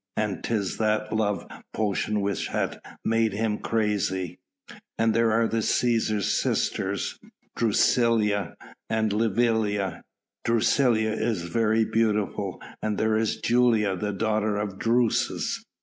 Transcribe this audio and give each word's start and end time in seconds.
And 0.17 0.43
'tis 0.43 0.77
that 0.77 1.13
love 1.15 1.45
potion 1.75 2.21
which 2.21 2.47
hath 2.47 2.79
made 3.05 3.33
him 3.33 3.59
crazy." 3.59 4.39
"And 4.97 5.13
there 5.13 5.31
are 5.31 5.47
the 5.47 5.59
Cæsar's 5.59 6.33
sisters, 6.41 7.19
Drusilla 7.55 8.55
and 8.89 9.11
Livilla. 9.13 10.01
Drusilla 10.43 10.97
is 11.13 11.43
very 11.43 11.85
beautiful." 11.85 12.59
"And 12.81 12.97
there 12.97 13.15
is 13.15 13.41
Julia, 13.41 13.95
the 13.95 14.11
daughter 14.11 14.55
of 14.57 14.79
Drusus. 14.79 15.63